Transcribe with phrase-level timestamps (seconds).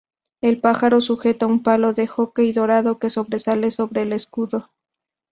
[0.41, 4.71] El pájaro sujeta un palo de hockey dorado, que sobresale sobre el escudo.